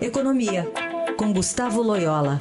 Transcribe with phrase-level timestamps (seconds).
[0.00, 0.64] Economia,
[1.18, 2.38] com Gustavo Loyola.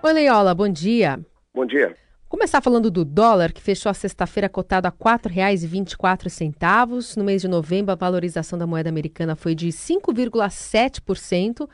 [0.00, 1.18] Oi, Loyola, bom dia.
[1.52, 1.96] Bom dia.
[2.28, 7.16] Começar falando do dólar, que fechou a sexta-feira cotado a R$ 4,24.
[7.16, 11.68] No mês de novembro, a valorização da moeda americana foi de 5,7%,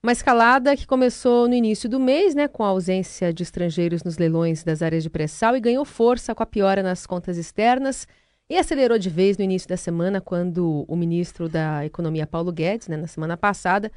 [0.00, 4.18] uma escalada que começou no início do mês, né, com a ausência de estrangeiros nos
[4.18, 8.06] leilões das áreas de pré-sal e ganhou força com a piora nas contas externas
[8.48, 12.88] e acelerou de vez no início da semana, quando o ministro da Economia, Paulo Guedes,
[12.88, 13.92] né, na semana passada,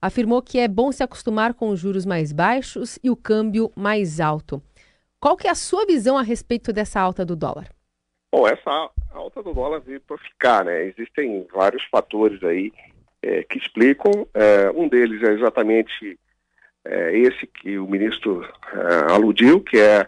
[0.00, 4.20] afirmou que é bom se acostumar com os juros mais baixos e o câmbio mais
[4.20, 4.62] alto.
[5.18, 7.70] Qual que é a sua visão a respeito dessa alta do dólar?
[8.30, 10.84] Bom, essa alta do dólar veio para ficar, né?
[10.84, 12.70] Existem vários fatores aí
[13.22, 14.26] é, que explicam.
[14.34, 16.18] É, um deles é exatamente
[16.84, 20.06] é, esse que o ministro é, aludiu, que é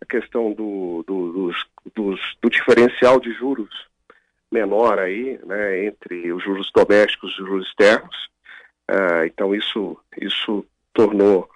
[0.00, 3.88] a questão do, do, dos, dos, do diferencial de juros
[4.50, 8.16] menor aí, né, entre os juros domésticos e os juros externos.
[8.90, 10.64] Uh, então isso, isso
[10.94, 11.48] tornou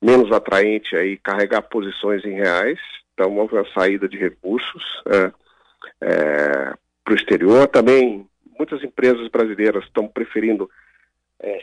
[0.00, 2.78] menos atraente aí carregar posições em reais,
[3.14, 7.66] então houve uma saída de recursos uh, uh, para o exterior.
[7.68, 10.70] Também muitas empresas brasileiras estão preferindo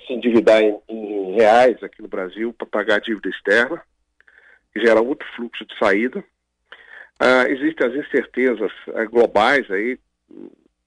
[0.05, 3.81] se endividar em, em reais aqui no Brasil para pagar a dívida externa
[4.75, 6.23] gera outro fluxo de saída.
[7.19, 9.99] Ah, existem as incertezas ah, globais aí,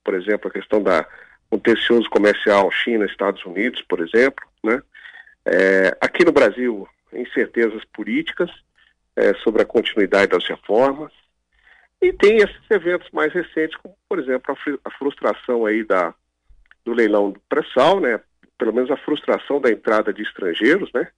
[0.05, 1.07] por exemplo, a questão da
[1.49, 4.83] contencioso comercial China-Estados Unidos, por exemplo, né?
[5.45, 8.51] É, aqui no Brasil, incertezas políticas
[9.15, 11.13] é, sobre a continuidade das reformas
[12.03, 16.13] e tem esses eventos mais recentes, como por exemplo a, a frustração aí da
[16.85, 18.21] do leilão do pré-sal, né?
[18.57, 21.09] Pelo menos a frustração da entrada de estrangeiros, né?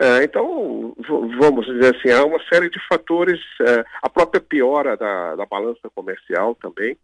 [0.00, 0.94] É, então,
[1.40, 5.90] vamos dizer assim, há uma série de fatores, é, a própria piora da, da balança
[5.92, 6.96] comercial também.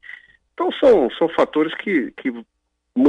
[0.53, 2.33] Então, são, são fatores que, que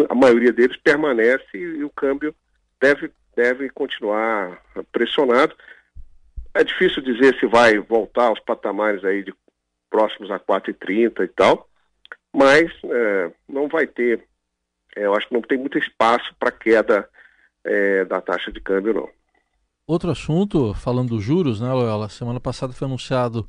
[0.09, 2.33] a maioria deles permanece e o câmbio
[2.81, 4.59] deve, deve continuar
[4.91, 5.56] pressionado.
[6.56, 9.34] É difícil dizer se vai voltar aos patamares aí de
[9.90, 11.69] próximos a 4,30 e tal,
[12.34, 14.23] mas é, não vai ter,
[14.96, 17.07] é, eu acho que não tem muito espaço para queda
[17.63, 19.09] é, da taxa de câmbio, não.
[19.88, 22.09] Outro assunto, falando dos juros, né, Loyola?
[22.09, 23.47] Semana passada foi anunciado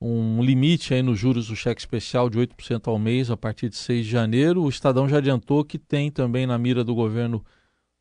[0.00, 3.76] um limite aí nos juros do cheque especial de 8% ao mês a partir de
[3.76, 4.62] 6 de janeiro.
[4.62, 7.44] O Estadão já adiantou que tem também na mira do governo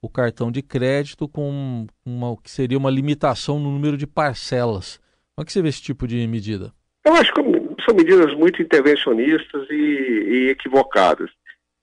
[0.02, 4.98] o cartão de crédito com uma, que seria uma limitação no número de parcelas.
[5.36, 6.74] Como é que você vê esse tipo de medida?
[7.06, 7.42] Eu acho que
[7.86, 11.30] são medidas muito intervencionistas e, e equivocadas.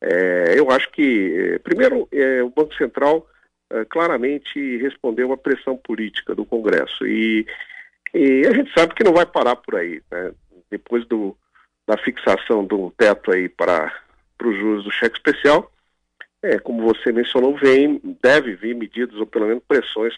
[0.02, 3.26] É, eu acho que, é, primeiro, é, o Banco Central
[3.70, 7.06] eh, claramente respondeu à pressão política do Congresso.
[7.06, 7.46] E,
[8.12, 10.02] e, a gente sabe que não vai parar por aí.
[10.10, 10.32] Né?
[10.70, 11.36] Depois do,
[11.86, 13.92] da fixação do teto aí para,
[14.36, 15.70] para os juros do cheque especial,
[16.42, 20.14] é, como você mencionou, vem, deve vir medidas ou pelo menos pressões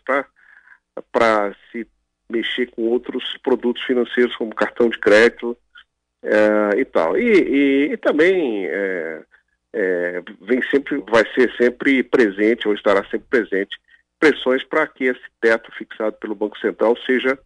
[1.11, 1.87] para se
[2.31, 5.57] mexer com outros produtos financeiros como cartão de crédito
[6.23, 7.19] é, e tal.
[7.19, 9.23] E, e, e também é,
[9.73, 13.77] é, vem sempre, vai ser sempre presente ou estará sempre presente
[14.19, 17.39] pressões para que esse teto fixado pelo Banco Central seja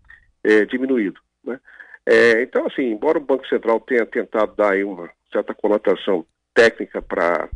[0.45, 1.19] é, diminuído.
[1.43, 1.59] Né?
[2.05, 7.49] É, então, assim, embora o Banco Central tenha tentado dar uma certa conotação técnica para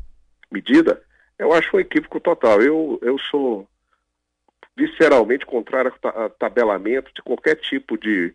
[0.50, 1.02] medida,
[1.38, 2.62] eu acho um equívoco total.
[2.62, 3.68] Eu, eu sou
[4.76, 8.34] visceralmente contrário a tabelamento de qualquer tipo de,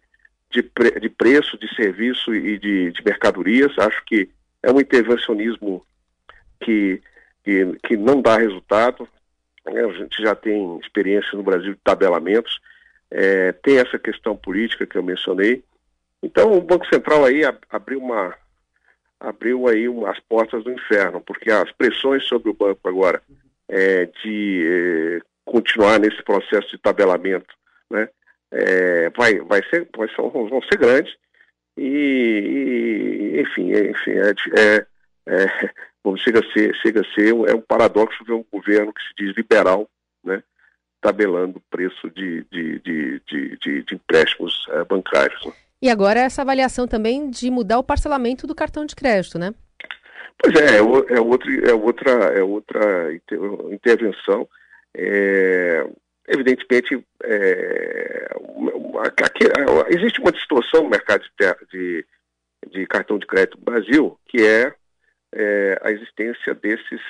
[0.52, 3.78] de, pre, de preço, de serviço e de, de mercadorias.
[3.80, 4.30] Acho que
[4.62, 5.86] é um intervencionismo
[6.60, 7.02] que,
[7.44, 9.08] que, que não dá resultado.
[9.66, 9.84] Né?
[9.84, 12.60] A gente já tem experiência no Brasil de tabelamentos,
[13.12, 15.64] é, tem essa questão política que eu mencionei.
[16.22, 18.34] Então o Banco Central aí abriu uma
[19.20, 23.22] abriu aí as portas do inferno, porque as pressões sobre o banco agora
[23.68, 27.54] é, de é, continuar nesse processo de tabelamento,
[27.90, 28.10] né,
[28.52, 31.16] é, vai, vai ser, vai ser, vão ser grandes
[31.78, 34.86] e, e enfim, enfim, é, é,
[35.28, 35.70] é
[36.06, 39.10] Bom, chega a ser, chega a ser é um paradoxo ver um governo que se
[39.18, 39.90] diz liberal,
[40.24, 40.44] né,
[41.02, 45.44] tabelando o preço de, de, de, de, de empréstimos é, bancários.
[45.44, 45.52] Né?
[45.82, 49.52] E agora essa avaliação também de mudar o parcelamento do cartão de crédito, né?
[50.38, 50.82] Pois é, é, é,
[51.20, 53.14] outra, é outra, é outra
[53.72, 54.48] intervenção.
[54.94, 55.88] É,
[56.28, 58.30] evidentemente, é,
[59.24, 59.46] aqui,
[59.90, 62.06] existe uma distorção no mercado de, de,
[62.72, 64.72] de cartão de crédito no Brasil, que é
[65.36, 67.02] é, a existência desses,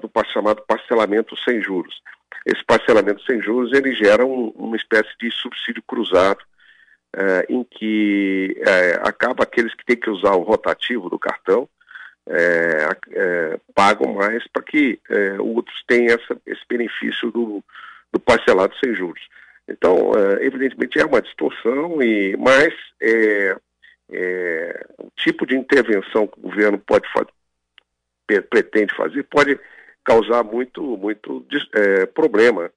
[0.00, 2.00] do chamado parcelamento sem juros.
[2.46, 6.40] Esse parcelamento sem juros, ele gera um, uma espécie de subsídio cruzado,
[7.16, 11.68] é, em que é, acaba aqueles que têm que usar o rotativo do cartão,
[12.28, 17.64] é, é, pagam mais para que é, outros tenham essa, esse benefício do,
[18.12, 19.22] do parcelado sem juros.
[19.68, 23.56] Então, evidentemente, é uma distorção, e, mas é,
[24.10, 27.30] é, o tipo de intervenção que o governo pode fazer,
[28.40, 29.58] pretende fazer pode
[30.04, 31.44] causar muito, muito
[32.14, 32.70] problema,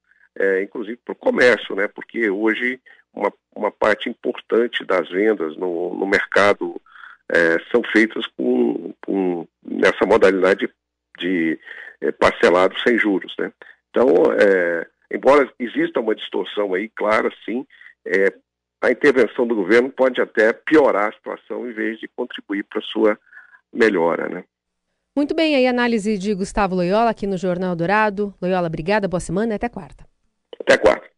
[0.62, 1.88] inclusive para o comércio, né?
[1.88, 2.80] porque hoje
[3.14, 6.82] uma, uma parte importante das vendas no, no mercado
[7.32, 10.70] é, são feitas com, com, nessa modalidade
[11.20, 11.60] de
[12.02, 13.34] é, parcelado sem juros.
[13.38, 13.52] Né?
[13.90, 14.08] Então,
[14.38, 17.66] é, embora exista uma distorção aí, clara, sim,
[18.06, 18.34] é,
[18.82, 22.84] a intervenção do governo pode até piorar a situação em vez de contribuir para a
[22.84, 23.20] sua
[23.72, 24.28] melhora.
[24.28, 24.44] Né?
[25.16, 28.34] Muito bem, aí análise de Gustavo Loyola aqui no Jornal Dourado.
[28.42, 30.08] Loyola, obrigada, boa semana e até quarta.
[30.60, 31.13] Até quarta.